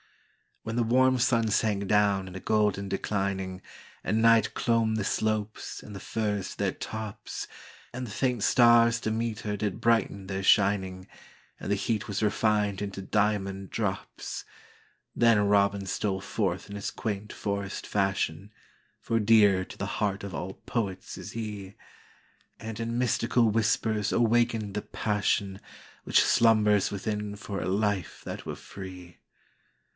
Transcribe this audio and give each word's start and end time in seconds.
When 0.63 0.75
the 0.77 0.83
warm 0.83 1.17
sun 1.19 1.47
sank 1.49 1.87
down 1.87 2.27
in 2.27 2.35
a 2.35 2.39
golden 2.39 2.87
declining, 2.89 3.61
And 4.03 4.21
night 4.21 4.55
clomb 4.55 4.95
the 4.95 5.03
slopes 5.03 5.81
and 5.83 5.95
the 5.95 5.99
firs 5.99 6.49
to 6.51 6.57
their 6.57 6.71
tops, 6.71 7.47
And 7.93 8.05
the 8.05 8.11
faint 8.11 8.43
stars 8.43 8.99
to 9.01 9.11
meet 9.11 9.41
her 9.41 9.55
did 9.57 9.79
brighten 9.81 10.25
their 10.25 10.41
shining, 10.43 11.07
And 11.59 11.71
the 11.71 11.75
heat 11.75 12.07
was 12.07 12.21
refined 12.23 12.81
into 12.81 13.01
diamond 13.01 13.69
drops; 13.69 14.43
Then 15.15 15.39
Robin 15.47 15.85
stole 15.85 16.21
forth 16.21 16.67
in 16.69 16.75
his 16.75 16.89
quaint 16.89 17.31
forest 17.31 17.85
fashion,—For 17.85 19.19
dear 19.19 19.63
to 19.65 19.77
the 19.77 19.87
heart 19.97 20.23
of 20.23 20.33
all 20.33 20.53
poets 20.65 21.15
is 21.17 21.31
he,—And 21.31 22.79
in 22.79 22.97
mystical 22.99 23.49
whispers 23.49 24.11
awakened 24.11 24.73
the 24.73 24.81
passionWhich 24.83 25.59
slumbers 26.17 26.89
within 26.91 27.35
for 27.35 27.61
a 27.61 27.67
life 27.67 28.23
that 28.25 28.45
were 28.47 28.55
free. 28.55 29.17